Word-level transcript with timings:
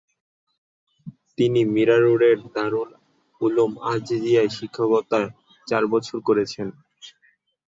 তিনি 1.37 1.61
মীরা 1.73 1.97
রোডের 1.99 2.37
দারুল 2.53 2.89
উলূম 3.41 3.71
আজিজিয়ায় 3.91 4.51
শিক্ষকতা 4.57 5.21
চার 5.67 5.83
বছর 5.93 6.17
করেছেন। 6.27 6.67